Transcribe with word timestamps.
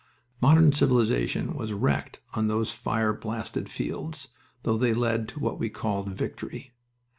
Modern 0.41 0.73
civilization 0.73 1.53
was 1.53 1.73
wrecked 1.73 2.21
on 2.33 2.47
those 2.47 2.71
fire 2.71 3.13
blasted 3.13 3.69
fields, 3.69 4.29
though 4.63 4.75
they 4.75 4.95
led 4.95 5.27
to 5.29 5.39
what 5.39 5.59
we 5.59 5.69
called 5.69 6.09
"Victory." 6.09 6.73